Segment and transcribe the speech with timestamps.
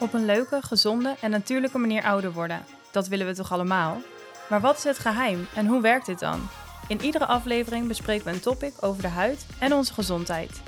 [0.00, 2.64] Op een leuke, gezonde en natuurlijke manier ouder worden.
[2.92, 3.96] Dat willen we toch allemaal?
[4.48, 6.40] Maar wat is het geheim en hoe werkt dit dan?
[6.88, 10.62] In iedere aflevering bespreken we een topic over de huid en onze gezondheid.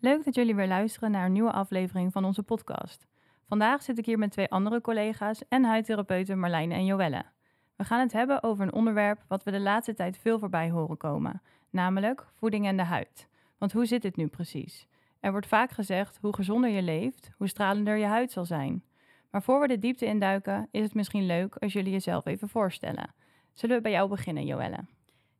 [0.00, 3.06] Leuk dat jullie weer luisteren naar een nieuwe aflevering van onze podcast.
[3.48, 7.35] Vandaag zit ik hier met twee andere collega's en huidtherapeuten Marlijne en Joelle.
[7.76, 10.96] We gaan het hebben over een onderwerp wat we de laatste tijd veel voorbij horen
[10.96, 13.28] komen, namelijk voeding en de huid.
[13.58, 14.86] Want hoe zit dit nu precies?
[15.20, 18.84] Er wordt vaak gezegd hoe gezonder je leeft, hoe stralender je huid zal zijn.
[19.30, 23.14] Maar voor we de diepte induiken, is het misschien leuk als jullie jezelf even voorstellen.
[23.52, 24.84] Zullen we bij jou beginnen, Joelle?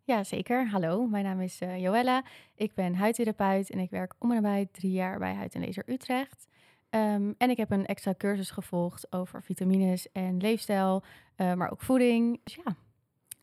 [0.05, 0.69] Ja, zeker.
[0.69, 2.19] Hallo, mijn naam is uh.
[2.55, 5.83] Ik ben huidtherapeut en ik werk om en nabij drie jaar bij Huid en Laser
[5.87, 6.49] Utrecht.
[6.91, 11.03] Um, en ik heb een extra cursus gevolgd over vitamines en leefstijl,
[11.37, 12.41] uh, maar ook voeding.
[12.45, 12.77] Dus ja.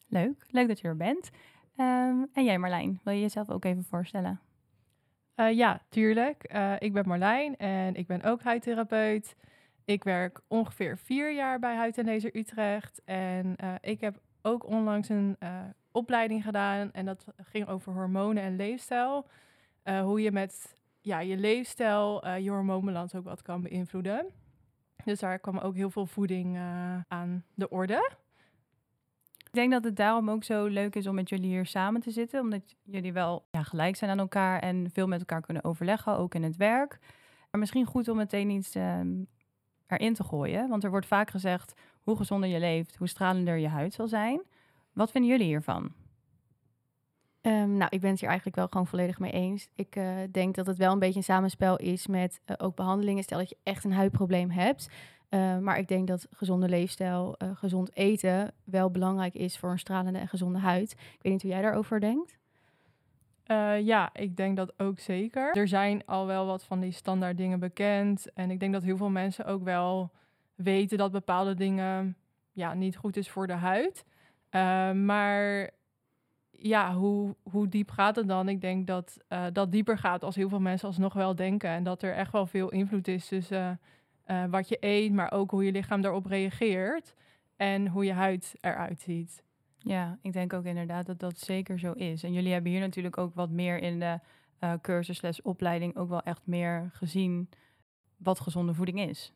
[0.07, 1.29] Leuk, leuk dat je er bent.
[1.77, 4.40] Um, en jij Marlijn, wil je jezelf ook even voorstellen?
[5.35, 6.53] Uh, ja, tuurlijk.
[6.53, 9.35] Uh, ik ben Marlijn en ik ben ook huidtherapeut.
[9.85, 13.01] Ik werk ongeveer vier jaar bij Huid en Laser Utrecht.
[13.05, 15.37] En ik heb ook onlangs een
[15.91, 19.27] opleiding gedaan en dat ging over hormonen en leefstijl.
[19.84, 24.26] hoe je met ja, je leefstijl uh, je hormoonbalans ook wat kan beïnvloeden.
[25.04, 28.12] Dus daar kwam ook heel veel voeding uh, aan de orde.
[29.37, 32.12] Ik denk dat het daarom ook zo leuk is om met jullie hier samen te
[32.12, 32.40] zitten.
[32.40, 36.35] Omdat jullie wel ja, gelijk zijn aan elkaar en veel met elkaar kunnen overleggen, ook
[36.35, 36.99] in het werk.
[37.51, 38.99] Maar misschien goed om meteen iets uh,
[39.87, 40.70] erin te gooien.
[40.70, 44.41] Want er wordt vaak gezegd, hoe gezonder je leeft, hoe stralender je huid zal zijn.
[44.93, 45.91] Wat vinden jullie hiervan?
[47.46, 49.68] Um, nou, ik ben het hier eigenlijk wel gewoon volledig mee eens.
[49.76, 53.24] Ik uh, denk dat het wel een beetje een samenspel is met uh, ook behandelingen.
[53.24, 54.90] Stel dat je echt een huidprobleem hebt.
[55.30, 60.20] Uh, maar ik denk dat gezonde leefstijl, gezond eten wel belangrijk is voor een stralende
[60.20, 60.91] en gezonde huid.
[60.91, 62.38] Ik weet niet hoe jij daarover denkt.
[63.84, 65.56] ja, ik denk dat ook zeker.
[65.56, 68.34] Er zijn al wel wat van die standaard dingen bekend.
[68.34, 70.12] En ik denk dat heel veel mensen ook wel
[70.56, 72.18] weten dat bepaalde dingen
[72.52, 74.06] ja, niet goed is voor de huid.
[75.06, 75.72] maar
[76.63, 78.50] ja, hoe, hoe diep gaat het dan?
[78.50, 81.69] Ik denk dat uh, dat dieper gaat als heel veel mensen alsnog wel denken.
[81.69, 83.79] En dat er echt wel veel invloed is tussen
[84.28, 87.13] uh, wat je eet, maar ook hoe je lichaam daarop reageert.
[87.56, 89.44] En hoe je huid eruit ziet.
[89.78, 92.23] Ja, ik denk ook inderdaad dat dat zeker zo is.
[92.23, 94.19] En jullie hebben hier natuurlijk ook wat meer in de
[94.59, 97.50] uh, cursus opleiding ook wel echt meer gezien
[98.18, 99.34] wat gezonde voeding is.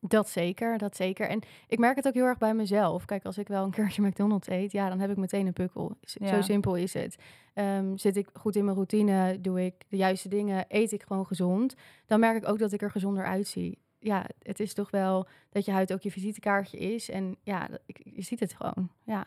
[0.00, 1.28] Dat zeker, dat zeker.
[1.28, 3.04] En ik merk het ook heel erg bij mezelf.
[3.04, 5.96] Kijk, als ik wel een keertje McDonald's eet, ja, dan heb ik meteen een pukkel.
[6.00, 6.34] Ja.
[6.34, 7.16] Zo simpel is het.
[7.54, 11.26] Um, zit ik goed in mijn routine, doe ik de juiste dingen, eet ik gewoon
[11.26, 11.74] gezond,
[12.06, 13.78] dan merk ik ook dat ik er gezonder uitzie.
[13.98, 17.10] Ja, het is toch wel dat je huid ook je visitekaartje is.
[17.10, 18.90] En ja, je ziet het gewoon.
[19.04, 19.26] Ja.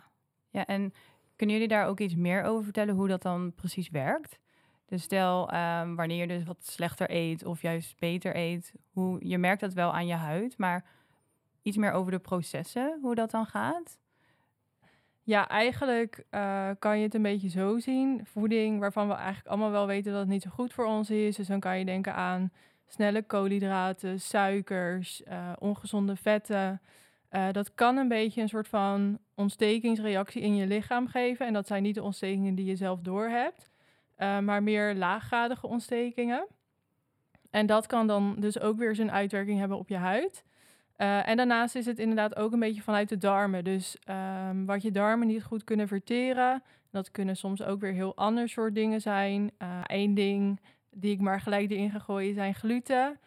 [0.49, 0.93] Ja, en
[1.35, 4.39] kunnen jullie daar ook iets meer over vertellen hoe dat dan precies werkt?
[4.91, 9.37] Dus stel, um, wanneer je dus wat slechter eet of juist beter eet, hoe, je
[9.37, 10.85] merkt dat wel aan je huid, maar
[11.61, 13.97] iets meer over de processen, hoe dat dan gaat?
[15.23, 18.25] Ja, eigenlijk uh, kan je het een beetje zo zien.
[18.25, 21.35] Voeding waarvan we eigenlijk allemaal wel weten dat het niet zo goed voor ons is.
[21.35, 22.51] Dus dan kan je denken aan
[22.87, 26.81] snelle koolhydraten, suikers, uh, ongezonde vetten.
[27.31, 31.45] Uh, dat kan een beetje een soort van ontstekingsreactie in je lichaam geven.
[31.45, 33.70] En dat zijn niet de ontstekingen die je zelf doorhebt.
[34.17, 36.47] Uh, maar meer laaggradige ontstekingen.
[37.49, 40.43] En dat kan dan dus ook weer zijn uitwerking hebben op je huid.
[40.97, 43.63] Uh, en daarnaast is het inderdaad ook een beetje vanuit de darmen.
[43.63, 43.97] Dus
[44.49, 48.49] um, wat je darmen niet goed kunnen verteren, dat kunnen soms ook weer heel ander
[48.49, 49.51] soort dingen zijn.
[49.85, 53.19] Eén uh, ding die ik maar gelijk erin ga gooien zijn gluten.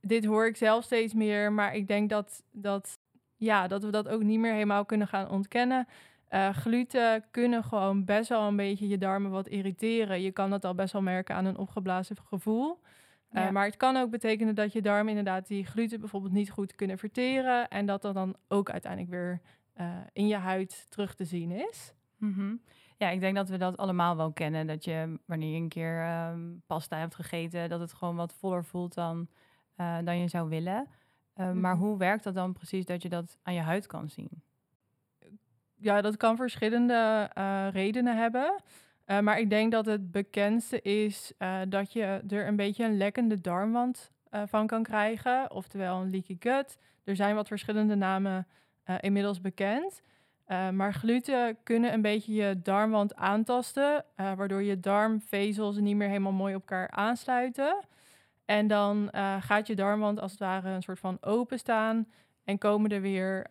[0.00, 2.98] Dit hoor ik zelf steeds meer, maar ik denk dat, dat,
[3.36, 5.88] ja, dat we dat ook niet meer helemaal kunnen gaan ontkennen.
[6.34, 10.20] Uh, gluten kunnen gewoon best wel een beetje je darmen wat irriteren.
[10.20, 12.80] Je kan dat al best wel merken aan een opgeblazen gevoel.
[13.30, 13.50] Uh, ja.
[13.50, 16.98] Maar het kan ook betekenen dat je darmen inderdaad die gluten bijvoorbeeld niet goed kunnen
[16.98, 17.68] verteren.
[17.68, 19.40] En dat dat dan ook uiteindelijk weer
[19.76, 21.94] uh, in je huid terug te zien is.
[22.16, 22.60] Mm -hmm.
[22.96, 24.66] Ja, ik denk dat we dat allemaal wel kennen.
[24.66, 28.64] Dat je wanneer je een keer um, pasta hebt gegeten, dat het gewoon wat voller
[28.64, 29.28] voelt dan,
[29.76, 30.88] dan je zou willen.
[31.34, 31.60] Mm -hmm.
[31.60, 34.42] Maar hoe werkt dat dan precies dat je dat aan je huid kan zien?
[35.84, 38.62] Ja, dat kan verschillende uh, redenen hebben.
[39.06, 42.96] Uh, maar ik denk dat het bekendste is uh, dat je er een beetje een
[42.96, 44.12] lekkende darmwand
[44.46, 45.50] van kan krijgen.
[45.50, 46.78] Oftewel een leaky gut.
[47.04, 48.46] Er zijn wat verschillende namen
[49.00, 50.02] inmiddels bekend.
[50.72, 54.04] maar gluten kunnen een beetje je darmwand aantasten.
[54.16, 57.84] waardoor je darmvezels niet meer helemaal mooi op elkaar aansluiten.
[58.44, 59.08] En dan
[59.40, 62.06] gaat je darmwand als het ware een soort van openstaan.
[62.44, 63.46] En komen er weer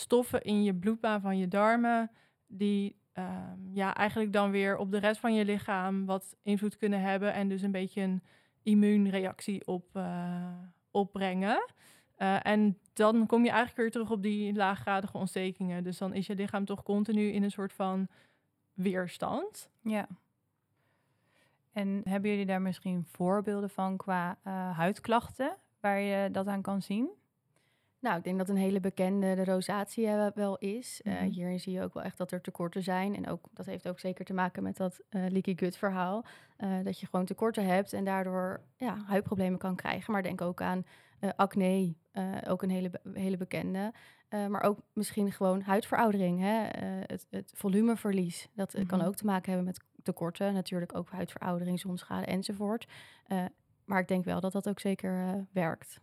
[0.00, 2.10] stoffen in je bloedbaan van je darmen,
[2.46, 7.00] die ehm, ja, eigenlijk dan weer op de rest van je lichaam wat invloed kunnen
[7.00, 8.22] hebben en dus een beetje een
[8.62, 10.52] immuunreactie op, uh,
[10.90, 11.68] opbrengen.
[12.18, 15.84] Uh, en dan kom je eigenlijk weer terug op die laaggradige ontstekingen.
[15.84, 18.08] Dus dan is je lichaam toch continu in een soort van
[18.72, 19.70] weerstand.
[19.82, 20.08] Ja.
[21.72, 26.82] En hebben jullie daar misschien voorbeelden van qua uh, huidklachten waar je dat aan kan
[26.82, 27.10] zien?
[28.00, 31.00] Nou, ik denk dat een hele bekende de rosatie uh, wel is.
[31.04, 33.16] Uh, hierin zie je ook wel echt dat er tekorten zijn.
[33.16, 36.24] En ook, dat heeft ook zeker te maken met dat uh, leaky gut verhaal.
[36.84, 40.12] dat je gewoon tekorten hebt en daardoor ja, huidproblemen kan krijgen.
[40.12, 40.84] Maar denk ook aan
[41.36, 41.94] acne,
[42.46, 43.92] ook een hele, hele bekende.
[44.28, 46.68] maar ook misschien gewoon huidveroudering, hè?
[47.06, 48.48] Het, het, volumeverlies.
[48.54, 49.06] Dat kan mhm.
[49.06, 50.54] ook te maken hebben met tekorten.
[50.54, 52.86] Natuurlijk ook huidveroudering, zonschade enzovoort.
[53.84, 56.00] maar ik denk wel dat dat ook zeker werkt.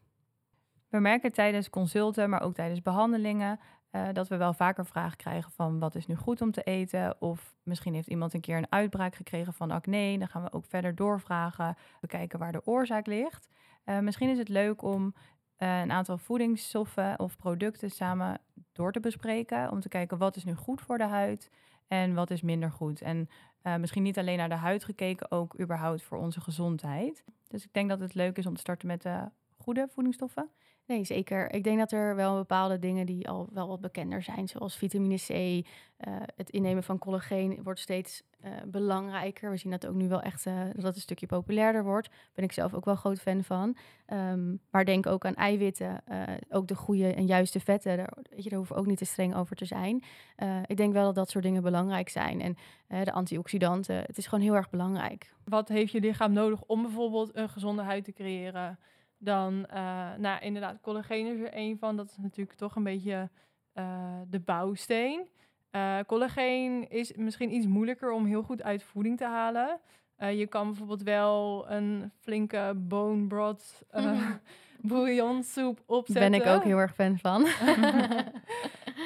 [0.90, 3.60] We merken tijdens consulten, maar ook tijdens behandelingen,
[3.92, 7.22] uh, dat we wel vaker vragen krijgen van wat is nu goed om te eten?
[7.22, 10.18] Of misschien heeft iemand een keer een uitbraak gekregen van acne.
[10.18, 13.50] Dan gaan we ook verder doorvragen, bekijken waar de oorzaak ligt.
[13.86, 15.14] Uh, misschien is het leuk om
[15.58, 18.40] uh, een aantal voedingsstoffen of producten samen
[18.72, 19.72] door te bespreken.
[19.72, 21.52] Om te kijken wat is nu goed voor de huid
[21.88, 23.02] en wat is minder goed.
[23.02, 23.30] En
[23.80, 27.24] misschien niet alleen naar de huid gekeken, ook überhaupt voor onze gezondheid.
[27.48, 30.50] Dus ik denk dat het leuk is om te starten met de goede voedingsstoffen.
[30.88, 31.54] Nee, zeker.
[31.54, 35.16] Ik denk dat er wel bepaalde dingen die al wel wat bekender zijn, zoals vitamine
[35.16, 39.52] C, uh, het innemen van collageen wordt steeds uh, belangrijker.
[39.52, 42.10] We zien dat ook nu wel echt uh, dat een stukje populairder wordt.
[42.34, 43.78] Ben ik zelf ook wel groot fan van.
[44.14, 46.04] Um, maar denk ook aan eiwitten,
[46.50, 47.98] ook de goede en juiste vetten.
[47.98, 50.04] Daar, weet je, daar hoeven ook niet te streng over te zijn.
[50.66, 52.42] ik denk wel dat dat soort dingen belangrijk zijn.
[52.42, 52.58] En
[53.04, 55.34] de antioxidanten, het is gewoon heel erg belangrijk.
[55.44, 58.80] Wat heeft je lichaam nodig om bijvoorbeeld een gezonde huid te creëren?
[59.18, 61.96] Dan, uh, nou inderdaad, collageen is er een van.
[61.96, 63.30] Dat is natuurlijk toch een beetje
[63.74, 65.28] uh, de bouwsteen.
[65.72, 69.80] Uh, collageen is misschien iets moeilijker om heel goed uit voeding te halen.
[70.18, 73.86] je kan bijvoorbeeld wel een flinke bone broth
[74.82, 76.32] bouillonsoep opzetten.
[76.32, 77.48] Ben ik ook heel erg fan van.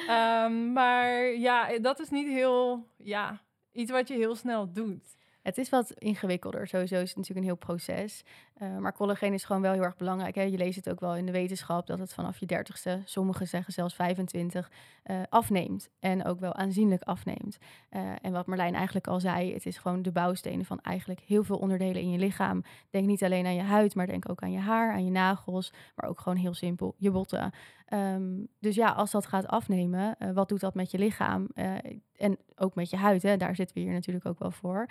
[0.08, 3.40] um, maar ja, dat is niet heel, ja,
[3.72, 5.16] iets wat je heel snel doet.
[5.42, 6.66] Het is wat ingewikkelder.
[6.66, 8.24] Sowieso is het natuurlijk een heel proces.
[8.62, 10.34] Uh, maar collageen is gewoon wel heel erg belangrijk.
[10.34, 10.42] Hè?
[10.42, 13.72] Je leest het ook wel in de wetenschap dat het vanaf je dertigste, sommigen zeggen
[13.72, 15.88] zelfs 25, uh, eh, afneemt.
[16.00, 17.58] En ook wel aanzienlijk afneemt.
[17.90, 21.44] Uh, en wat Marlijn eigenlijk al zei, het is gewoon de bouwstenen van eigenlijk heel
[21.44, 22.62] veel onderdelen in je lichaam.
[22.90, 25.72] Denk niet alleen aan je huid, maar denk ook aan je haar, aan je nagels,
[25.94, 27.52] maar ook gewoon heel simpel je botten.
[27.88, 31.48] Um, dus ja, als dat gaat afnemen, wat doet dat met je lichaam?
[32.16, 33.36] en ook met je huid, hè?
[33.36, 34.88] daar zitten we hier natuurlijk ook wel voor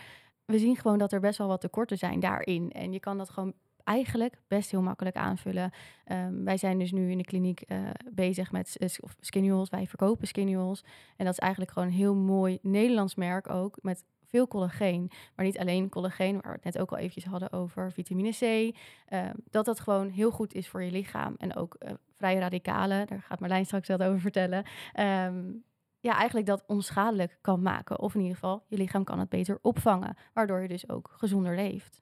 [0.52, 2.72] we zien gewoon dat er best wel wat tekorten zijn daarin.
[2.72, 5.72] En je kan dat gewoon eigenlijk best heel makkelijk aanvullen.
[6.12, 9.00] Um, wij zijn dus nu in de kliniek uh, bezig met
[9.34, 10.84] uh, Wij verkopen skinnuals.
[11.18, 13.78] En dat is eigenlijk gewoon een heel mooi Nederlands merk ook.
[13.82, 15.12] Met veel collageen.
[15.36, 18.42] Maar niet alleen collageen, waar we het net ook al eventjes hadden over vitamine C.
[18.42, 21.36] Uh, dat dat gewoon heel goed is voor je lichaam.
[21.38, 24.66] En ook uh, vrije radicalen, daar gaat Marlijn straks wat over vertellen.
[25.00, 25.64] Um,
[26.00, 28.00] ja, eigenlijk dat onschadelijk kan maken.
[28.00, 31.56] Of in ieder geval, je lichaam kan het beter opvangen, waardoor je dus ook gezonder
[31.56, 32.02] leeft.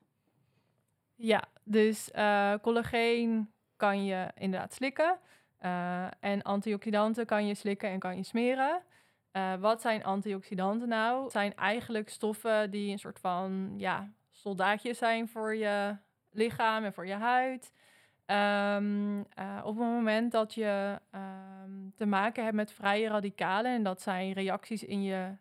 [1.22, 5.18] Ja, dus uh, collageen kan je inderdaad slikken.
[5.62, 8.82] Uh, en antioxidanten kan je slikken en kan je smeren.
[9.34, 11.24] Uh, wat zijn antioxidanten nou?
[11.24, 15.98] Het zijn eigenlijk stoffen die een soort van ja, soldaatjes zijn voor je
[16.32, 17.74] lichaam en voor je huid.
[18.28, 19.22] Uh,
[19.64, 21.00] op het moment dat je
[21.66, 25.36] um, te maken hebt met vrije radicalen, en dat zijn reacties in je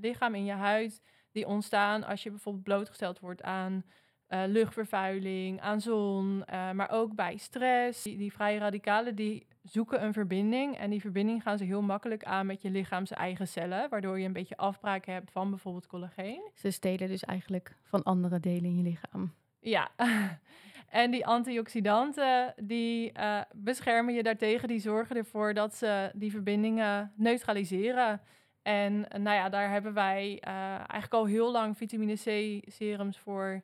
[0.00, 3.84] lichaam, in je huid, die ontstaan als je bijvoorbeeld blootgesteld wordt aan
[4.32, 8.02] uh, luchtvervuiling, aan zon, maar ook bij stress.
[8.02, 12.24] Die, die, vrije radicalen die zoeken een verbinding en die verbinding gaan ze heel makkelijk
[12.24, 16.50] aan met je lichaams eigen cellen, waardoor je een beetje afbraak hebt van bijvoorbeeld collageen.
[16.54, 19.34] Ze stelen dus eigenlijk van andere delen in je lichaam.
[19.60, 19.90] Ja.
[20.92, 24.68] En die antioxidanten, die uh, beschermen je daartegen.
[24.68, 28.20] Die zorgen ervoor dat ze die verbindingen neutraliseren.
[28.62, 33.62] En nou ja, daar hebben wij eigenlijk al heel lang vitamine C serums voor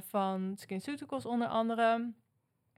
[0.00, 2.12] van SkinCeuticals onder andere.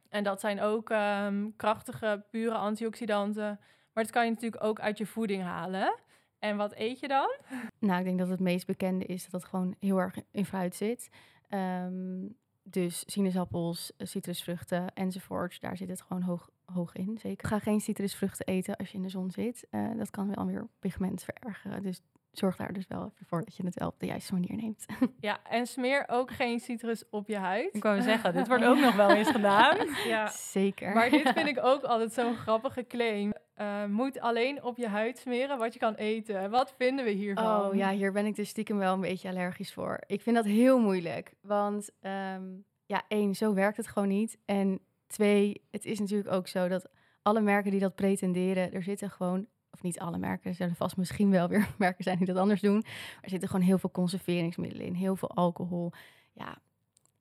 [0.08, 3.60] En dat zijn ook um, krachtige, pure antioxidanten.
[3.92, 5.98] Maar dat kan je natuurlijk ook uit je voeding halen.
[6.38, 7.36] En wat eet je dan?
[7.78, 10.74] Nou, ik denk dat het meest bekende is dat het gewoon heel erg in fruit
[10.74, 11.10] zit.
[11.50, 17.18] Um, dus sinaasappels, eh, citrusvruchten enzovoort, daar zit het gewoon hoog, hoog in.
[17.18, 17.48] Zeker.
[17.48, 19.66] Ga geen citrusvruchten eten als je in de zon zit.
[19.70, 21.82] Uh, dat kan wel weer pigment verergeren.
[21.82, 22.00] Dus
[22.32, 24.86] zorg daar dus wel even voor dat je het wel op de juiste manier neemt.
[25.20, 27.74] Ja, en smeer ook geen citrus op je huid.
[27.74, 29.76] Ik wou zeggen, dit wordt ook nog wel eens gedaan.
[30.06, 30.92] Ja, zeker.
[30.94, 33.32] Maar dit vind ik ook altijd zo'n grappige claim.
[33.54, 36.50] eh, moet alleen op je huid smeren wat je kan eten.
[36.50, 37.66] Wat vinden we hiervan?
[37.66, 39.98] Oh ja, hier ben ik dus stiekem wel een beetje allergisch voor.
[40.06, 41.34] Ik vind dat heel moeilijk.
[41.40, 42.44] Want ehm,
[42.86, 44.38] ja, één, zo werkt het gewoon niet.
[44.44, 46.88] En twee, het is natuurlijk ook zo dat
[47.22, 49.46] alle merken die dat pretenderen, er zitten gewoon,
[49.78, 52.60] of niet alle merken, er zullen vast misschien wel weer merken zijn die dat anders
[52.60, 52.78] doen.
[52.78, 55.92] Maar er zitten gewoon heel veel conserveringsmiddelen in, heel veel alcohol.
[56.32, 56.58] Ja,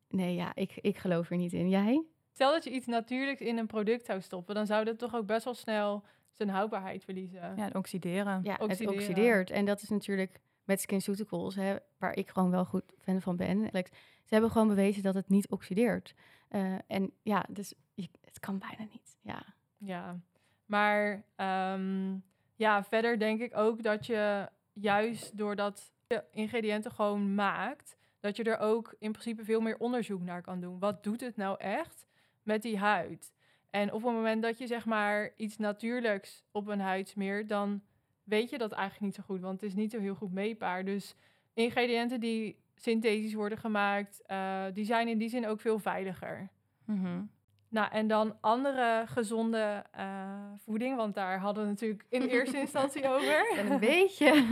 [0.09, 1.69] nee, ja, ik, ik geloof er niet in.
[1.69, 2.03] Jij?
[2.33, 5.25] Stel dat je iets natuurlijks in een product zou stoppen, dan zou dat toch ook
[5.25, 7.53] best wel snel zijn houdbaarheid verliezen.
[7.55, 8.39] Ja, oxideren.
[8.43, 8.93] Ja, Oxideren.
[8.95, 9.49] het oxideert.
[9.49, 13.61] En dat is natuurlijk met SkinCeuticals, hè, waar ik gewoon wel goed fan van ben.
[13.71, 13.89] Like,
[14.23, 16.13] Ze hebben gewoon bewezen dat het niet oxideert.
[16.47, 19.17] Eh, en ja, dus je- het kan bijna niet.
[19.21, 19.43] Ja.
[19.77, 20.19] Ja,
[20.65, 22.15] maar ehm,
[22.57, 28.43] ja, verder denk ik ook dat je juist doordat je ingrediënten gewoon maakt, dat je
[28.43, 30.79] er ook in principe veel meer onderzoek naar kan doen.
[30.79, 32.05] Wat doet het nou echt
[32.43, 33.33] met die huid?
[33.69, 37.81] En op het moment dat je zeg maar iets natuurlijks op een huid smeert, dan
[38.23, 40.85] weet je dat eigenlijk niet zo goed, want het is niet zo heel goed meetbaar.
[40.85, 41.15] Dus
[41.53, 46.49] ingrediënten die synthetisch worden gemaakt, eh, die zijn in die zin ook veel veiliger.
[46.85, 47.21] Mhm.
[47.69, 53.07] Nou, en dan andere gezonde eh, voeding, want daar hadden we natuurlijk in eerste instantie
[53.07, 53.53] over.
[53.57, 54.47] En een beetje.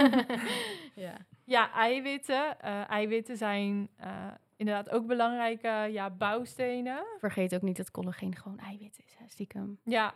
[1.06, 1.14] ja.
[1.46, 2.60] Ja, eiwitten.
[2.60, 7.06] Eh, eiwitten zijn eh, inderdaad ook belangrijke ja, bouwstenen.
[7.20, 9.80] Vergeet ook niet dat collageen gewoon eiwit is, hè, stiekem.
[9.84, 10.16] Ja,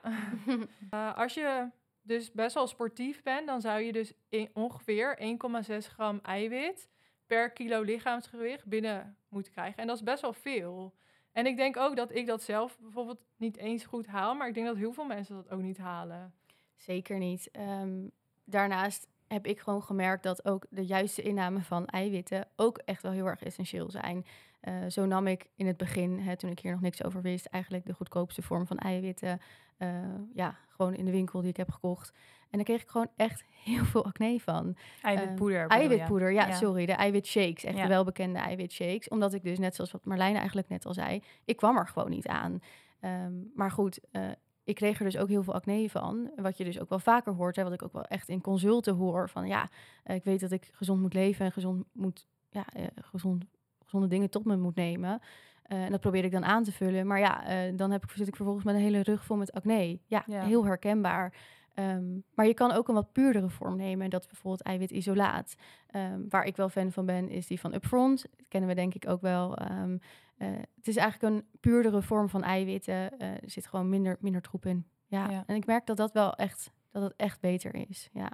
[1.15, 1.70] als je
[2.01, 5.38] dus best wel sportief bent, dan zou je dus in ongeveer
[5.70, 6.89] 1,6 gram eiwit
[7.27, 9.77] per kilo lichaamsgewicht binnen moeten krijgen.
[9.77, 10.94] En dat is best wel veel.
[11.39, 14.53] En ik denk ook dat ik dat zelf bijvoorbeeld niet eens goed haal, maar ik
[14.53, 16.34] denk dat heel veel mensen dat ook niet halen.
[16.75, 17.51] Zeker niet.
[17.51, 18.08] Ehm,
[18.43, 23.12] daarnaast heb ik gewoon gemerkt dat ook de juiste inname van eiwitten ook echt wel
[23.12, 24.25] heel erg essentieel zijn.
[24.60, 27.46] Eh, zo nam ik in het begin, hè, toen ik hier nog niks over wist,
[27.46, 29.41] eigenlijk de goedkoopste vorm van eiwitten.
[29.79, 29.89] Eh,
[30.33, 32.12] ja, gewoon in de winkel die ik heb gekocht.
[32.50, 34.75] En daar kreeg ik gewoon echt heel veel acne van.
[35.01, 35.62] Eiwitpoeder.
[35.62, 35.67] je?
[35.67, 36.53] Eiwitpoeder, ja, Ja.
[36.55, 36.86] sorry.
[36.86, 37.81] De eiwitshakes, echt Ja.
[37.81, 39.07] de welbekende eiwitshakes.
[39.07, 42.09] Omdat ik dus, net zoals wat Marlijn eigenlijk net al zei, ik kwam er gewoon
[42.09, 42.59] niet aan.
[43.00, 44.29] Ehm, maar goed, eh,
[44.63, 46.31] ik kreeg er dus ook heel veel acne van.
[46.36, 48.95] Wat je dus ook wel vaker hoort, hè, wat ik ook wel echt in consulten
[48.95, 49.29] hoor.
[49.29, 49.69] Van ja,
[50.03, 53.45] eh, ik weet dat ik gezond moet leven en gezond moet, ja, gezond,
[53.83, 55.21] gezonde dingen tot me moet nemen.
[55.69, 57.07] Eh, en dat probeer ik dan aan te vullen.
[57.07, 59.51] Maar ja, eh, dan heb ik, zit ik vervolgens met een hele rug vol met
[59.53, 59.99] acne.
[60.05, 60.41] Ja, Ja.
[60.43, 61.33] heel herkenbaar.
[61.73, 64.03] Ehm, maar je kan ook een wat puurdere vorm nemen.
[64.03, 65.55] En dat is bijvoorbeeld eiwitisolaat.
[65.88, 68.21] Ehm, waar ik wel fan van ben, is die van Upfront.
[68.21, 69.55] Dat kennen we denk ik ook wel.
[69.57, 69.97] Ehm,
[70.38, 73.19] eh, het is eigenlijk een puurdere vorm van eiwitten.
[73.19, 74.88] Er zit gewoon minder, minder troep in.
[75.07, 75.29] Ja.
[75.29, 75.43] Ja.
[75.45, 78.09] en ik merk dat dat wel echt, dat het echt beter is.
[78.11, 78.31] Ja.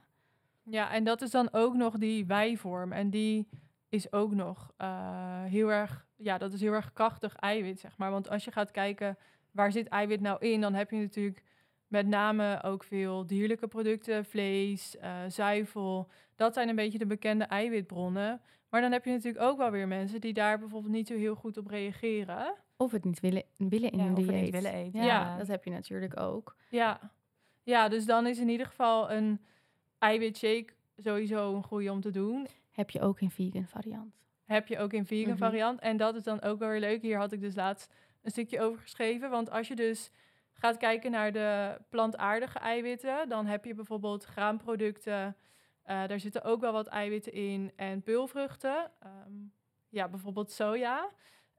[0.64, 2.92] Ja, en dat is dan ook nog die wijvorm.
[2.92, 3.48] En die
[3.90, 4.72] is ook nog
[5.46, 8.12] heel erg, ja, dat is heel erg krachtig eiwit, zeg maar.
[8.12, 9.18] Want als je gaat kijken,
[9.52, 10.62] waar zit eiwit nou in?
[10.62, 11.44] Dan heb je natuurlijk
[11.88, 16.08] met name ook veel dierlijke producten, vlees, eh, zuivel.
[16.36, 18.42] Dat zijn een beetje de bekende eiwitbronnen.
[18.70, 21.36] Maar dan heb je natuurlijk ook wel weer mensen die daar bijvoorbeeld niet zo heel
[21.36, 22.54] goed op reageren.
[22.78, 24.42] Of het niet willen, willen in Ja, hun of het dieet.
[24.42, 25.00] niet willen eten.
[25.00, 25.38] Ja, Ja.
[25.38, 26.56] dat heb je natuurlijk ook.
[26.70, 27.00] Ja.
[27.64, 29.40] ja, dus dan is in ieder geval een
[30.00, 30.68] eiwitshake
[30.98, 32.48] sowieso een goede om te doen.
[32.72, 34.14] Heb je ook in vegan variant.
[34.46, 35.38] Heb je ook in vegan Mhm.
[35.38, 35.80] variant.
[35.80, 37.02] En dat is dan ook wel weer leuk.
[37.02, 39.30] Hier had ik dus laatst een stukje over geschreven.
[39.30, 40.12] Want als je dus
[40.54, 45.36] gaat kijken naar de plantaardige eiwitten, dan heb je bijvoorbeeld graanproducten.
[45.84, 47.72] eh, daar zitten ook wel wat eiwitten in.
[47.76, 48.92] En peulvruchten.
[49.00, 49.32] ehm,
[49.90, 51.10] ja, bijvoorbeeld soja.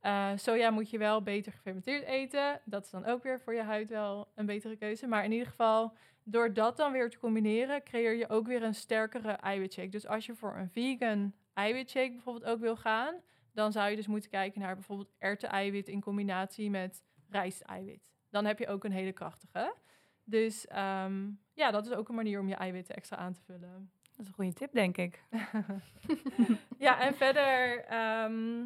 [0.01, 2.61] Eh, soja moet je wel beter gefermenteerd eten.
[2.65, 5.07] Dat is dan ook weer voor je huid wel een betere keuze.
[5.07, 8.75] Maar in ieder geval, door dat dan weer te combineren, creëer je ook weer een
[8.75, 9.89] sterkere eiwitshake.
[9.89, 13.15] Dus als je voor een vegan eiwitshake bijvoorbeeld ook wil gaan,
[13.53, 18.11] dan zou je dus moeten kijken naar bijvoorbeeld erwten-eiwit in combinatie met rijsteiwit.
[18.31, 19.75] Dan heb je ook een hele krachtige.
[20.25, 23.91] Dus ehm, ja, dat is ook een manier om je eiwitten extra aan te vullen.
[24.03, 25.23] Dat is een goede tip, denk ik.
[26.79, 27.85] ja, en verder...
[27.85, 28.59] ehm,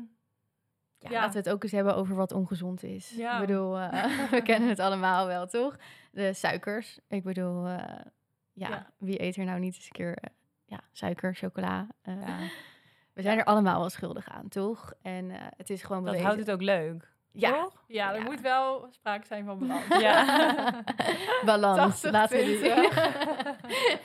[0.98, 1.20] Ja, Ja.
[1.20, 3.10] Laten we het ook eens hebben over wat ongezond is.
[3.10, 3.34] Ja.
[3.40, 5.76] Ik bedoel, eh, we kennen het allemaal wel, toch?
[6.12, 6.98] De suikers.
[7.08, 8.04] Ik bedoel, eh,
[8.52, 8.90] ja, Ja.
[8.98, 10.30] wie eet er nou niet eens een keer eh,
[10.64, 11.86] ja, suiker, chocola?
[13.12, 14.92] We zijn er allemaal wel schuldig aan, toch?
[15.02, 16.26] En eh, het is gewoon Dat bewezen.
[16.26, 17.08] houdt het ook leuk.
[17.32, 17.84] Ja, Toch?
[17.86, 18.24] ja, er Ja.
[18.24, 19.84] moet wel sprake zijn van balans.
[20.06, 20.82] Ja.
[21.44, 22.00] balans.
[22.00, 22.58] 80, Laten we.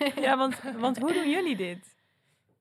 [0.06, 0.24] 20.
[0.26, 1.96] Ja, want, want hoe doen jullie dit?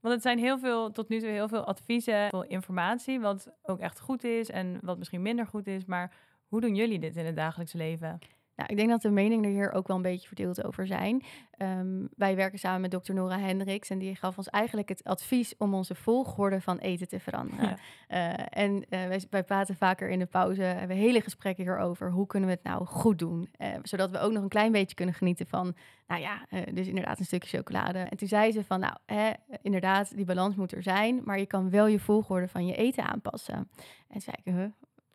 [0.01, 3.79] Want het zijn heel veel, tot nu toe heel veel adviezen, veel informatie, wat ook
[3.81, 5.85] echt goed is en wat misschien minder goed is.
[5.85, 6.13] Maar
[6.47, 8.19] hoe doen jullie dit in het dagelijks leven?
[8.57, 11.23] Nou, ik denk dat de meningen er hier ook wel een beetje verdeeld over zijn.
[11.57, 15.55] Ehm, wij werken samen met dokter Nora Hendricks en die gaf ons eigenlijk het advies
[15.59, 17.79] om onze volgorde van eten te veranderen.
[18.09, 22.11] Eh, en uh, wij, wij, praten vaker in de pauze, hebben hele gesprekken hierover.
[22.11, 23.49] Hoe kunnen we het nou goed doen?
[23.59, 25.75] Uh, zodat we ook nog een klein beetje kunnen genieten van,
[26.07, 27.99] nou ja, dus inderdaad een stukje chocolade.
[27.99, 29.31] En toen zei ze van, nou, hè,
[29.63, 33.05] inderdaad, die balans moet er zijn, maar je kan wel je volgorde van je eten
[33.05, 33.69] aanpassen.
[34.09, 34.65] En zei ik, huh,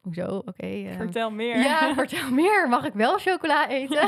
[0.01, 0.41] Hoezo?
[0.46, 0.65] Oké.
[0.65, 1.58] Ehm, vertel meer.
[1.58, 2.70] Ja, vertel meer.
[2.70, 4.08] Mag ik wel chocola eten?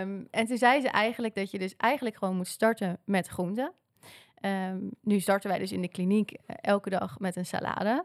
[0.00, 3.72] um, en toen zei ze eigenlijk dat je dus eigenlijk gewoon moet starten met groenten.
[4.40, 8.04] Um, nu starten wij dus in de kliniek uh, elke dag met een salade.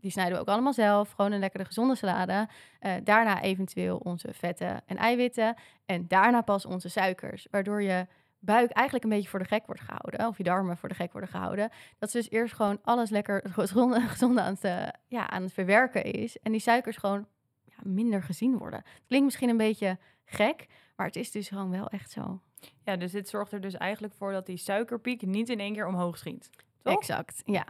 [0.00, 1.10] die snijden we ook allemaal zelf.
[1.10, 2.48] Gewoon een lekkere gezonde salade.
[2.80, 5.54] Uh, daarna eventueel onze vetten en eiwitten.
[5.86, 7.46] En daarna pas onze suikers.
[7.50, 8.06] Waardoor je
[8.38, 10.26] buik eigenlijk een beetje voor de gek wordt gehouden.
[10.26, 11.70] Of je darmen voor de gek worden gehouden.
[11.98, 15.52] Dat ze dus eerst gewoon alles lekker gezonde, gezonde aan, het, uh, ja, aan het
[15.52, 16.38] verwerken is.
[16.38, 17.26] En die suikers gewoon
[17.64, 18.78] ja, minder gezien worden.
[18.78, 20.66] Het klinkt misschien een beetje gek,
[20.96, 22.40] maar het is dus gewoon wel echt zo.
[22.84, 25.86] Ja, dus dit zorgt er dus eigenlijk voor dat die suikerpiek niet in één keer
[25.86, 26.50] omhoog schiet.
[26.82, 26.96] Toch?
[26.96, 27.66] Exact, ja.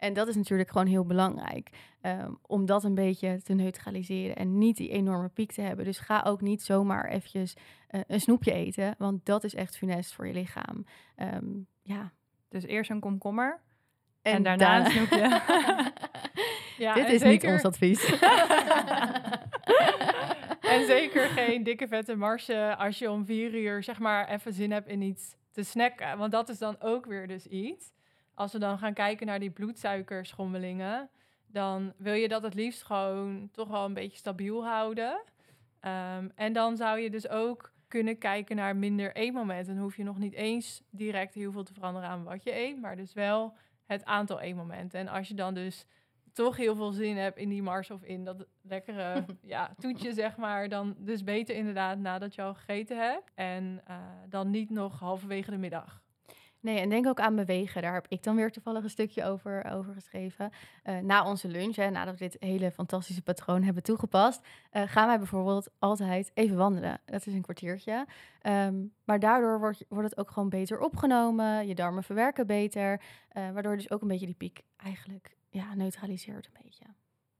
[0.00, 1.70] En dat is natuurlijk gewoon heel belangrijk.
[2.02, 5.84] Um, om dat een beetje te neutraliseren en niet die enorme piek te hebben.
[5.84, 7.56] Dus ga ook niet zomaar eventjes
[7.90, 10.84] uh, een snoepje eten, want dat is echt funest voor je lichaam.
[11.16, 12.12] Um, ja.
[12.48, 13.60] Dus eerst een komkommer
[14.22, 15.18] en, en daarna een snoepje.
[16.84, 17.30] ja, Dit is zeker...
[17.30, 18.04] niet ons advies.
[20.74, 24.70] en zeker geen dikke vette marsen als je om vier uur zeg maar even zin
[24.70, 26.18] hebt in iets te snacken.
[26.18, 27.92] Want dat is dan ook weer dus iets
[28.40, 31.10] als we dan gaan kijken naar die bloedsuikerschommelingen,
[31.46, 35.22] dan wil je dat het liefst gewoon toch wel een beetje stabiel houden.
[35.80, 39.74] Ehm, en dan zou je dus ook kunnen kijken naar minder eetmomenten.
[39.74, 42.80] Dan hoef je nog niet eens direct heel veel te veranderen aan wat je eet,
[42.80, 43.56] maar dus wel
[43.86, 45.00] het aantal eetmomenten.
[45.00, 45.86] En als je dan dus
[46.32, 50.36] toch heel veel zin hebt in die mars of in dat lekkere ja, toetje, zeg
[50.36, 53.30] maar, dan dus beter inderdaad nadat je al gegeten hebt.
[53.34, 53.96] En uh,
[54.28, 56.02] dan niet nog halverwege de middag.
[56.60, 57.82] Nee, en denk ook aan bewegen.
[57.82, 60.50] Daar heb ik dan weer toevallig een stukje over, over geschreven.
[60.84, 65.06] Uh, na onze lunch, hè, nadat we dit hele fantastische patroon hebben toegepast, uh, gaan
[65.06, 67.00] wij bijvoorbeeld altijd even wandelen.
[67.04, 68.06] Dat is een kwartiertje.
[68.42, 71.66] Um, maar daardoor wordt, wordt het ook gewoon beter opgenomen.
[71.66, 73.00] Je darmen verwerken beter.
[73.32, 76.84] Uh, waardoor dus ook een beetje die piek eigenlijk ja, neutraliseert een beetje.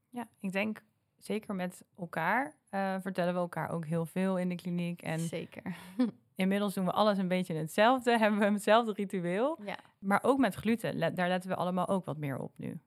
[0.09, 0.83] Ja, ik denk
[1.17, 2.53] zeker met elkaar
[3.01, 5.01] vertellen we elkaar ook heel veel in de kliniek.
[5.01, 5.75] En zeker.
[6.41, 9.59] Inmiddels doen we alles een beetje hetzelfde, hebben we hetzelfde ritueel.
[9.65, 9.77] Ja.
[9.99, 12.79] Maar ook met gluten, daar letten we allemaal ook wat meer op nu.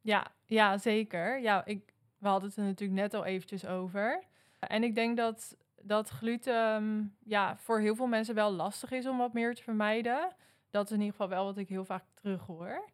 [0.00, 1.40] Ja, ja zeker.
[1.40, 4.22] Ja, ik, we hadden het er natuurlijk net al eventjes over.
[4.58, 9.06] En ik denk dat, dat gluten mm, ja, voor heel veel mensen wel lastig is
[9.06, 10.34] om wat meer te vermijden.
[10.70, 12.84] Dat is in ieder geval wel wat ik heel vaak terug hoor.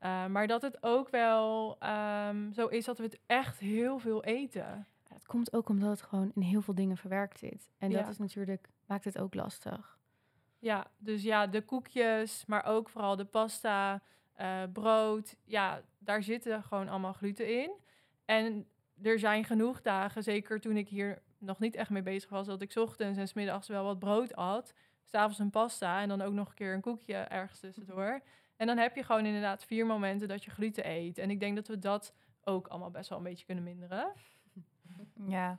[0.00, 1.78] Uh, maar dat het ook wel
[2.28, 4.86] um, zo is dat we het echt heel veel eten.
[5.08, 7.70] Het komt ook omdat het gewoon in heel veel dingen verwerkt zit.
[7.78, 9.98] En dat is natuurlijk maakt het ook lastig.
[10.58, 14.02] Ja, dus ja, de koekjes, maar ook vooral de pasta,
[14.40, 15.36] uh, brood.
[15.44, 17.70] Ja, daar zitten gewoon allemaal gluten in.
[18.24, 18.66] En
[19.02, 22.62] er zijn genoeg dagen, zeker toen ik hier nog niet echt mee bezig was, dat
[22.62, 24.74] ik ochtends en smiddags wel wat brood at.
[25.04, 28.20] S'avonds een pasta en dan ook nog een keer een koekje ergens tussendoor.
[28.56, 31.18] En dan heb je gewoon inderdaad vier momenten dat je gluten eet.
[31.18, 34.12] En ik denk dat we dat ook allemaal best wel een beetje kunnen minderen.
[35.26, 35.58] Ja,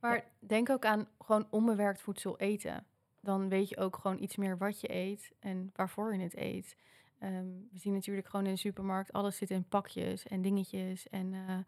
[0.00, 2.86] maar denk ook aan gewoon onbewerkt voedsel eten.
[3.20, 6.76] Dan weet je ook gewoon iets meer wat je eet en waarvoor je het eet.
[7.18, 11.08] Ehm, we zien natuurlijk gewoon in de supermarkt, alles zit in pakjes en dingetjes.
[11.08, 11.58] En uh,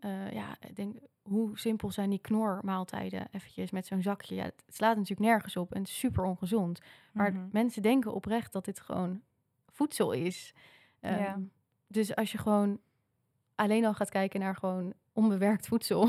[0.00, 4.34] uh, ja, denk, hoe simpel zijn die knormaaltijden eventjes met zo'n zakje?
[4.34, 6.80] Ja, het, slaat natuurlijk nergens op en super ongezond.
[7.12, 7.48] Maar mhm.
[7.52, 9.22] mensen denken oprecht dat dit gewoon
[9.66, 10.54] voedsel is.
[11.00, 11.52] Um,
[11.86, 12.80] Dus als je gewoon
[13.54, 16.08] alleen al gaat kijken naar gewoon onbewerkt voedsel,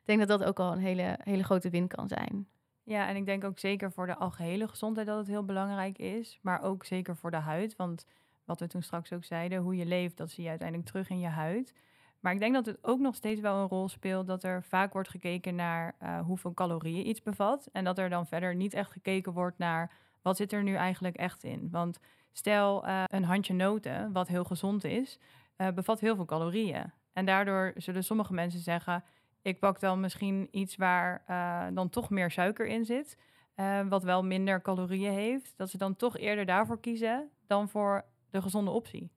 [0.00, 2.48] ik denk dat dat ook al een hele, hele grote win kan zijn.
[2.82, 6.38] Ja, en ik denk ook zeker voor de algehele gezondheid dat het heel belangrijk is.
[6.42, 7.76] Maar ook zeker voor de huid.
[7.76, 8.06] Want
[8.44, 11.20] wat we toen straks ook zeiden, hoe je leeft, dat zie je uiteindelijk terug in
[11.20, 11.74] je huid.
[12.20, 14.92] Maar ik denk dat het ook nog steeds wel een rol speelt dat er vaak
[14.92, 17.68] wordt gekeken naar uh, hoeveel calorieën iets bevat.
[17.72, 21.16] En dat er dan verder niet echt gekeken wordt naar wat zit er nu eigenlijk
[21.16, 21.68] echt in.
[21.70, 22.00] Want
[22.32, 25.18] stel uh, een handje noten, wat heel gezond is,
[25.56, 26.92] uh, bevat heel veel calorieën.
[27.12, 29.04] En daardoor zullen sommige mensen zeggen,
[29.42, 33.18] ik pak dan misschien iets waar uh, dan toch meer suiker in zit.
[33.56, 35.54] Uh, wat wel minder calorieën heeft.
[35.56, 39.10] Dat ze dan toch eerder daarvoor kiezen dan voor de gezonde optie.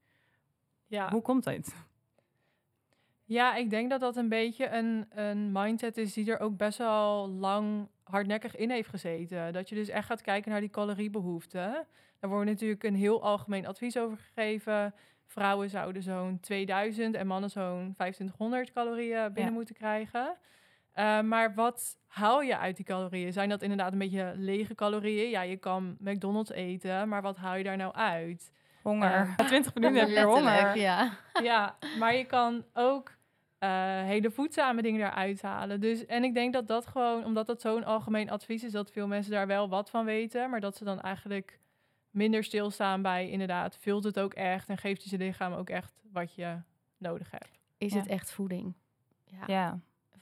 [0.87, 1.09] Ja.
[1.09, 1.75] Hoe komt dat?
[3.25, 6.77] Ja, ik denk dat dat een beetje een, een mindset is die er ook best
[6.77, 9.53] wel lang hardnekkig in heeft gezeten.
[9.53, 11.87] Dat je dus echt gaat kijken naar die caloriebehoeften.
[12.19, 14.93] Daar wordt natuurlijk een heel algemeen advies over gegeven.
[15.25, 20.37] Vrouwen zouden zo'n 2000 en mannen zo'n 2500 calorieën binnen moeten krijgen.
[20.95, 23.33] Uh, maar wat haal je uit die calorieën?
[23.33, 25.29] Zijn dat inderdaad een beetje lege calorieën?
[25.29, 28.51] Ja, je kan McDonald's eten, maar wat haal je daar nou uit?
[28.81, 29.35] Honger.
[29.39, 30.77] Uh, 20 minuten heb je honger.
[30.77, 31.11] Ja.
[31.41, 33.11] ja, maar je kan ook
[33.59, 33.69] uh,
[34.03, 35.79] hele voedzame dingen eruit halen.
[35.79, 39.07] Dus, en ik denk dat dat gewoon, omdat dat zo'n algemeen advies is, dat veel
[39.07, 41.59] mensen daar wel wat van weten, maar dat ze dan eigenlijk
[42.13, 46.35] minder stilstaan bij inderdaad, vult het ook echt en geeft je lichaam ook echt wat
[46.35, 46.61] je
[46.97, 47.59] nodig hebt.
[47.77, 48.73] Is het echt voeding?
[49.25, 49.43] Ja.
[49.47, 49.79] ja.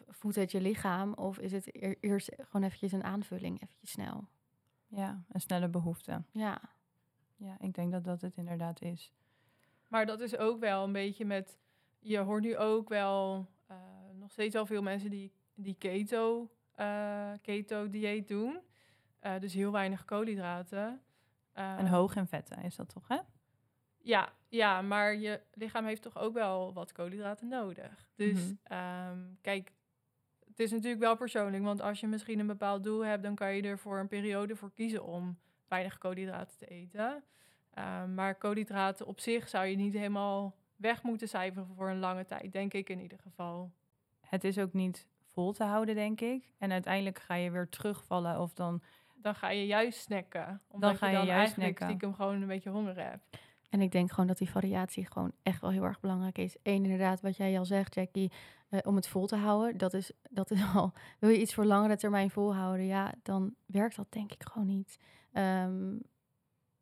[0.08, 4.28] Voedt het je lichaam of is het eerst gewoon eventjes een aanvulling, eventjes snel?
[4.88, 6.24] Ja, een snelle behoefte.
[6.32, 6.62] Ja.
[7.36, 9.14] Ja, ik denk dat dat het inderdaad is.
[9.88, 11.58] Maar dat is ook wel een beetje met
[12.00, 13.78] je hoort nu ook wel uh,
[14.14, 16.50] nog steeds al veel mensen die, die keto,
[16.80, 18.60] uh, keto dieet doen.
[19.22, 21.02] Uh, dus heel weinig koolhydraten.
[21.54, 23.18] En hoog in vetten is dat toch, hè?
[23.98, 28.10] Ja, ja, maar je lichaam heeft toch ook wel wat koolhydraten nodig.
[28.16, 29.72] Dus mm um, kijk,
[30.48, 31.64] het is natuurlijk wel persoonlijk.
[31.64, 34.56] Want als je misschien een bepaald doel hebt, dan kan je er voor een periode
[34.56, 35.38] voor kiezen om
[35.68, 37.24] weinig koolhydraten te eten.
[37.78, 42.26] Um, maar koolhydraten op zich zou je niet helemaal weg moeten cijferen voor een lange
[42.26, 43.72] tijd, denk ik in ieder geval.
[44.20, 46.52] Het is ook niet vol te houden, denk ik.
[46.58, 48.82] En uiteindelijk ga je weer terugvallen of dan...
[49.22, 50.62] Dan ga je juist snacken.
[50.68, 51.86] Omdat dan ga je, dan juist eigenlijk snacken.
[51.86, 53.38] stiekem gewoon een beetje honger hebt.
[53.70, 56.56] En ik denk gewoon dat die variatie gewoon echt wel heel erg belangrijk is.
[56.64, 58.32] Eén, inderdaad, wat jij al zegt, Jackie,
[58.70, 59.78] uh, om het vol te houden.
[59.78, 60.94] Dat is, dat is al.
[61.20, 62.86] Wil je iets voor langere termijn volhouden?
[62.86, 65.00] Ja, dan werkt dat denk ik gewoon niet.
[65.34, 66.02] Um,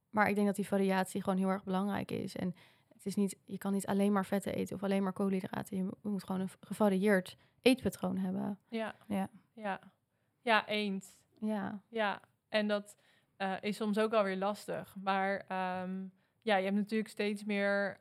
[0.10, 2.36] maar ik denk dat die variatie gewoon heel erg belangrijk is.
[2.36, 2.56] En
[2.94, 5.78] het is niet, je kan niet alleen maar vetten eten of alleen maar koolhydraten.
[5.78, 8.60] Je moet gewoon een gevarieerd eetpatroon hebben.
[8.70, 9.80] Ja, ja, ja.
[10.42, 11.18] Ja, eens.
[11.40, 11.82] Ja.
[11.88, 12.96] Ja, en dat
[13.38, 14.96] uh, is soms ook alweer lastig.
[15.04, 15.34] Maar
[15.82, 17.98] um, ja, je hebt natuurlijk steeds meer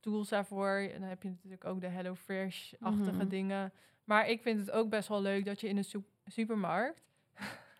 [0.00, 0.76] tools daarvoor.
[0.76, 3.72] En dan heb je natuurlijk ook de HelloFresh-achtige mm dingen.
[4.04, 7.02] Maar ik vind het ook best wel leuk dat je in een supermarkt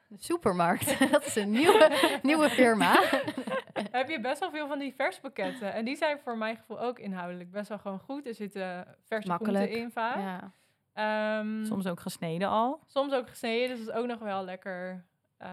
[0.08, 0.98] de supermarkt.
[1.12, 2.92] dat is een nieuwe, nieuwe firma.
[3.90, 5.72] Heb je best wel veel van die verspakketten.
[5.72, 8.26] En die zijn voor mijn gevoel ook inhoudelijk best wel gewoon goed.
[8.26, 9.64] Er zitten verse Makkelijk.
[9.64, 10.16] groenten in vaak.
[10.16, 10.52] Ja.
[10.98, 12.80] Um, soms ook gesneden al.
[12.86, 15.04] Soms ook gesneden, dus dat is ook nog wel lekker
[15.42, 15.48] uh,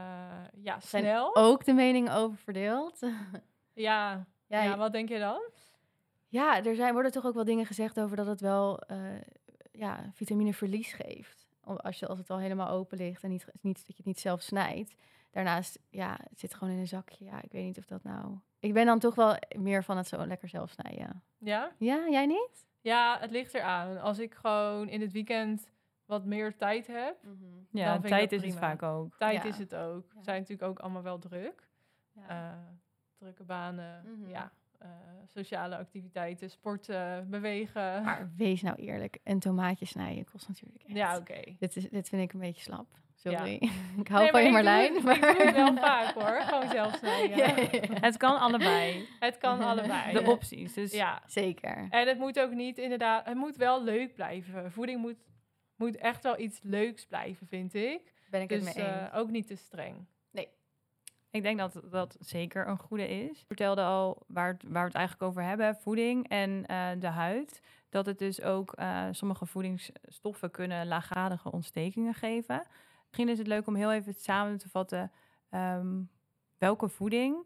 [0.53, 1.31] ja, snel.
[1.33, 2.99] Zijn ook de mening over verdeeld?
[3.73, 4.25] ja.
[4.47, 5.41] Ja, ja, wat denk je dan?
[6.27, 8.97] Ja, er zijn, worden toch ook wel dingen gezegd over dat het wel uh,
[9.71, 13.87] ja, vitamineverlies geeft als, je, als het al helemaal open ligt en niet, niet, dat
[13.87, 14.95] je het niet zelf snijdt.
[15.31, 17.25] Daarnaast, ja, het zit gewoon in een zakje.
[17.25, 18.37] Ja, ik weet niet of dat nou...
[18.59, 21.23] Ik ben dan toch wel meer van het zo lekker zelf snijden.
[21.37, 21.71] Ja?
[21.77, 22.65] Ja, jij niet?
[22.85, 24.01] Ja, het ligt eraan.
[24.01, 25.69] Als ik gewoon in het weekend
[26.05, 27.17] wat meer tijd heb.
[27.23, 27.67] Mm -hmm.
[27.71, 29.17] Ja, tijd is het vaak ook.
[29.17, 30.11] Tijd is het ook.
[30.15, 30.23] Ja.
[30.23, 31.69] Zijn natuurlijk ook allemaal wel druk.
[32.11, 32.51] Ja.
[32.51, 32.57] Uh,
[33.17, 34.29] drukke banen, mm -hmm.
[34.29, 34.51] ja.
[34.81, 34.89] Uh,
[35.27, 38.03] sociale activiteiten, sporten, bewegen.
[38.03, 40.97] Maar wees nou eerlijk, een tomaatje snijden kost natuurlijk echt.
[40.97, 41.55] Ja, oké.
[41.59, 42.87] Dit, is, dit vind ik een beetje slap.
[43.15, 43.57] Sorry.
[43.59, 43.69] Ja.
[44.01, 44.93] ik hou van je Marlijn.
[44.93, 45.15] Doe, maar...
[45.15, 47.37] Ik doe het wel vaak hoor, gewoon zelf snijden.
[47.37, 47.53] Ja,
[47.99, 49.07] het kan allebei.
[49.19, 50.13] Het kan allebei.
[50.13, 51.21] De opties, dus ja.
[51.25, 51.87] Zeker.
[51.89, 54.71] En het moet ook niet inderdaad, het moet wel leuk blijven.
[54.71, 55.17] Voeding moet,
[55.75, 58.13] moet echt wel iets leuks blijven, vind ik.
[58.29, 59.11] Ben ik dus, het mee eens.
[59.11, 60.07] Uh, ook niet te streng.
[61.35, 63.39] Ik denk dat dat zeker een goede is.
[63.39, 67.07] Ik vertelde al waar, het, waar we het eigenlijk over hebben, voeding en uh, de
[67.07, 67.61] huid.
[67.89, 72.63] Dat het dus ook uh, sommige voedingsstoffen kunnen laaggradige ontstekingen geven.
[73.07, 75.11] Misschien is het leuk om heel even samen te vatten
[75.51, 76.09] um,
[76.57, 77.37] welke voeding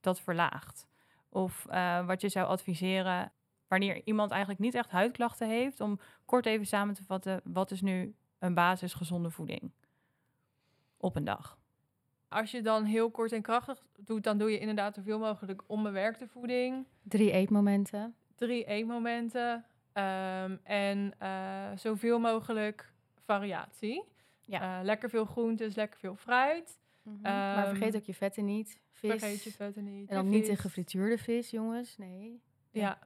[0.00, 0.88] dat verlaagt.
[1.28, 3.32] Of uh, wat je zou adviseren
[3.68, 5.80] wanneer iemand eigenlijk niet echt huidklachten heeft.
[5.80, 9.70] Om kort even samen te vatten, wat is nu een basis gezonde voeding
[10.96, 11.58] op een dag?
[12.28, 16.28] Als je dan heel kort en krachtig doet, dan doe je inderdaad zoveel mogelijk onbewerkte
[16.28, 16.86] voeding.
[17.02, 18.14] Drie eetmomenten.
[18.34, 19.64] Drie eetmomenten.
[19.94, 22.92] Um, en uh, zoveel mogelijk
[23.24, 24.04] variatie.
[24.50, 24.78] Ja.
[24.78, 26.80] Uh, lekker veel groentes, lekker veel fruit.
[27.02, 27.26] Mm -hmm.
[27.26, 28.80] um, maar vergeet ook je vetten niet.
[28.92, 29.10] Vis.
[29.10, 30.08] Vergeet je vetten niet.
[30.08, 31.96] En dan niet de gefrituurde vis, jongens.
[31.96, 32.42] Nee.
[32.72, 32.98] Ja.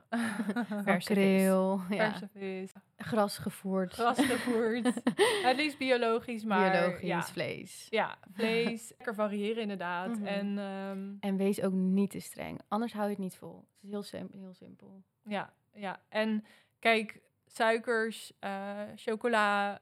[0.85, 1.81] Makreel.
[1.91, 2.11] Ja.
[2.11, 2.73] Verse vis.
[2.97, 3.93] Gras gevoerd.
[3.93, 4.85] Gras gevoerd.
[5.47, 6.71] het liefst biologisch, maar...
[6.71, 7.23] Biologisch, ja.
[7.23, 7.87] vlees.
[7.91, 8.89] Ja, vlees.
[8.97, 10.09] Lekker variëren inderdaad.
[10.09, 10.27] Mm -hmm.
[10.27, 12.61] en, um, en wees ook niet te streng.
[12.69, 13.57] Anders hou je het niet vol.
[13.57, 15.03] Het is heel, sim heel simpel.
[15.25, 16.01] Ja, ja.
[16.09, 16.45] En
[16.79, 17.21] kijk,
[17.57, 19.81] suikers, uh, chocola,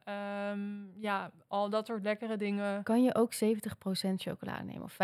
[0.51, 2.83] um, ja, al dat soort lekkere dingen.
[2.83, 3.39] Kan je ook 70%
[4.15, 4.97] chocola nemen of 85%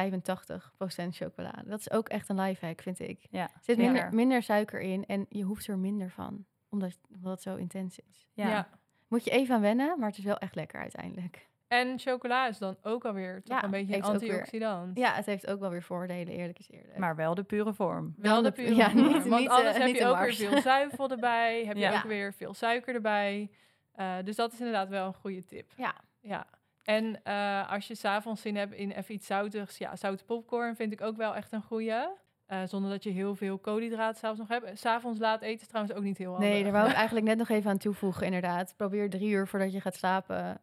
[1.16, 1.62] chocola?
[1.66, 3.26] Dat is ook echt een lifehack, vind ik.
[3.30, 7.32] Ja, er zit minder, minder, suiker in en je hoeft er minder van, omdat, omdat
[7.32, 8.28] het zo intens is.
[8.32, 8.48] Ja.
[8.48, 8.68] ja.
[9.08, 11.47] Moet je even aan wennen, maar het is wel echt lekker uiteindelijk.
[11.68, 14.94] En chocola is dan ook alweer toch ja, een beetje een antioxidant.
[14.94, 16.98] Weer, ja, het heeft ook wel weer voordelen, eerlijk is eerlijk.
[16.98, 18.14] Maar wel de pure vorm.
[18.16, 19.02] Wel de pure ja, vorm.
[19.02, 21.64] Niet, Want niet, anders uh, heb je ook weer veel zuivel erbij.
[21.66, 21.96] Heb je ja.
[21.96, 23.50] ook weer veel suiker erbij.
[23.96, 25.72] Uh, dus dat is inderdaad wel een goede tip.
[25.76, 25.94] Ja.
[26.20, 26.46] Ja,
[26.88, 30.92] en uh, als je s'avonds zin hebt in even iets zoutigs, ja, zoute popcorn vind
[30.92, 32.16] ik ook wel echt een goede.
[32.48, 34.78] Uh, zonder dat je heel veel koolhydraten zelfs nog hebt.
[34.78, 36.48] S'avonds laat eten is trouwens ook niet heel handig.
[36.48, 38.74] Nee, daar wou ik eigenlijk net nog even aan toevoegen, inderdaad.
[38.76, 40.60] Probeer drie uur voordat je gaat slapen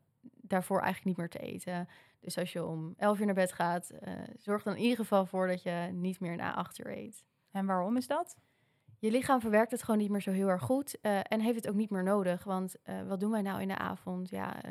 [0.48, 1.88] daarvoor eigenlijk niet meer te eten.
[2.20, 5.26] Dus als je om 11 uur naar bed gaat, uh, zorg dan in ieder geval
[5.26, 7.24] voor dat je niet meer na 8 uur eet.
[7.52, 8.38] En waarom is dat?
[9.00, 11.68] Je lichaam verwerkt het gewoon niet meer zo heel erg goed uh, en heeft het
[11.68, 12.44] ook niet meer nodig.
[12.44, 14.30] Want uh, wat doen wij nou in de avond?
[14.30, 14.62] Ja,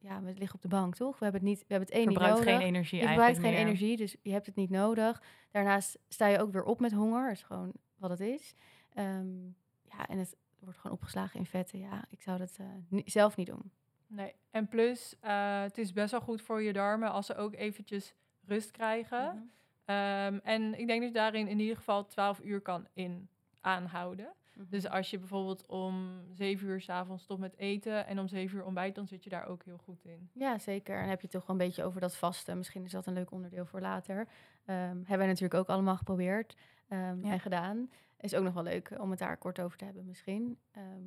[0.00, 1.18] ja, we liggen op de bank, toch?
[1.18, 2.44] We hebben het niet, we hebben het één niet nodig.
[2.44, 3.00] geen energie.
[3.00, 5.22] Je gebruikt geen energie, dus je hebt het niet nodig.
[5.50, 7.22] Daarnaast sta je ook weer op met honger.
[7.26, 8.54] Dat is gewoon wat het is.
[8.98, 11.78] Um, ja, en het wordt gewoon opgeslagen in vetten.
[11.78, 12.58] Ja, ik zou dat
[13.04, 13.72] zelf niet doen.
[14.14, 17.54] Nee, en plus, uh, het is best wel goed voor je darmen als ze ook
[17.54, 19.24] eventjes rust krijgen.
[19.24, 19.50] Mm
[19.84, 20.34] -hmm.
[20.34, 23.28] um, en ik denk dat je daarin in ieder geval 12 uur kan in
[23.60, 24.24] aanhouden.
[24.24, 24.66] Mm -hmm.
[24.70, 28.64] Dus als je bijvoorbeeld om 7 uur s'avonds stopt met eten en om 7 uur
[28.64, 30.30] ontbijt, dan zit je daar ook heel goed in.
[30.32, 30.98] Ja, zeker.
[30.98, 32.56] En heb je toch wel een beetje over dat vasten.
[32.56, 34.18] Misschien is dat een leuk onderdeel voor later.
[34.18, 34.26] Um,
[34.66, 36.56] hebben wij natuurlijk ook allemaal geprobeerd
[36.88, 37.32] um, ja.
[37.32, 37.90] en gedaan.
[38.20, 40.58] Is ook nog wel leuk om het daar kort over te hebben misschien,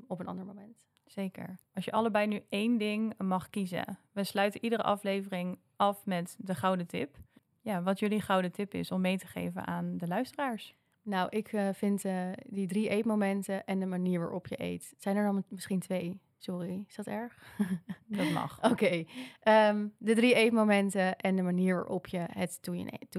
[0.08, 0.86] op een ander moment.
[1.06, 1.60] Zeker.
[1.74, 4.00] Als je allebei nu één ding mag kiezen.
[4.12, 7.18] We sluiten iedere aflevering af met de gouden tip.
[7.62, 10.76] Ja, wat jullie gouden tip is om mee te geven aan de luisteraars.
[11.02, 14.94] Nou, ik uh, vind uh, die drie eetmomenten en de manier waarop je eet.
[14.98, 16.20] Zijn er dan misschien twee?
[16.38, 17.38] Sorry, is dat erg?
[18.08, 18.58] dat mag.
[18.72, 18.72] Oké.
[18.72, 19.70] Okay.
[19.70, 23.12] Um, de drie eetmomenten en de manier waarop je het toe je, neemt.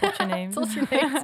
[0.00, 0.52] Tot je neemt.
[0.52, 1.22] Tot je neemt.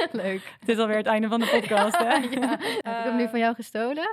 [0.12, 0.56] Leuk.
[0.60, 2.04] Het is alweer het einde van de podcast, hè?
[2.04, 2.20] ja.
[2.20, 4.08] Heb ik hem nu van jou gestolen?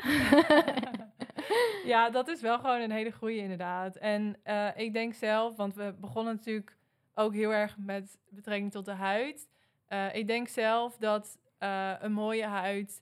[1.94, 3.96] ja, dat is wel gewoon een hele goede inderdaad.
[3.96, 6.78] En uh, ik denk zelf, want we begonnen natuurlijk
[7.13, 9.50] ook heel erg met betrekking tot de huid.
[9.89, 13.02] Uh, ik denk zelf dat uh, een mooie huid,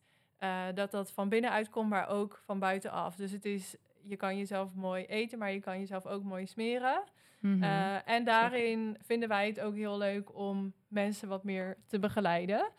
[0.73, 3.15] dat dat van binnenuit komt, maar ook van buitenaf.
[3.15, 7.03] Dus het is, je kan jezelf mooi eten, maar je kan jezelf ook mooi smeren.
[7.39, 7.63] Mm -hmm.
[7.63, 9.03] uh, en daarin Zeker.
[9.05, 12.71] vinden wij het ook heel leuk om mensen wat meer te begeleiden.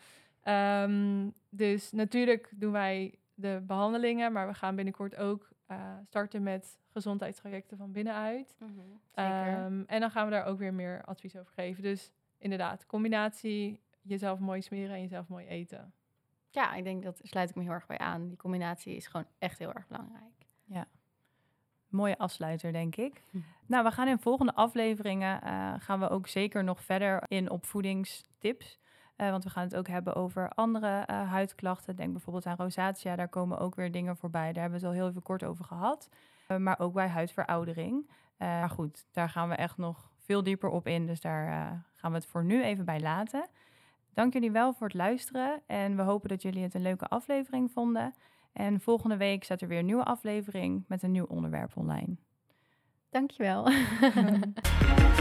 [0.43, 6.79] Um, dus natuurlijk doen wij de behandelingen, maar we gaan binnenkort ook uh, starten met
[6.87, 8.55] gezondheidstrajecten van binnenuit.
[8.59, 9.25] Mm -hmm.
[9.25, 11.83] um, en dan gaan we daar ook weer meer advies over geven.
[11.83, 15.93] Dus inderdaad, combinatie jezelf mooi smeren en jezelf mooi eten.
[16.49, 18.27] Ja, ik denk dat sluit ik me heel erg bij aan.
[18.27, 20.45] Die combinatie is gewoon echt heel erg belangrijk.
[20.65, 20.87] Ja.
[21.89, 23.23] Mooie afsluiter, denk ik.
[23.31, 23.37] Hm.
[23.65, 27.65] Nou, we gaan in volgende afleveringen uh, gaan we ook zeker nog verder in op
[27.65, 28.79] voedingstips.
[29.17, 31.95] Uh, want we gaan het ook hebben over andere uh, huidklachten.
[31.95, 34.53] Denk bijvoorbeeld aan rosatia, daar komen ook weer dingen voorbij.
[34.53, 36.09] Daar hebben we het al heel even kort over gehad.
[36.57, 38.09] maar ook bij huidveroudering.
[38.37, 41.05] maar goed, daar gaan we echt nog veel dieper op in.
[41.05, 41.47] Dus daar
[41.95, 43.49] gaan we het voor nu even bij laten.
[44.13, 45.61] Dank jullie wel voor het luisteren.
[45.65, 48.13] En we hopen dat jullie het een leuke aflevering vonden.
[48.53, 52.15] En volgende week staat er weer een nieuwe aflevering met een nieuw onderwerp online.
[53.09, 53.67] Dankjewel.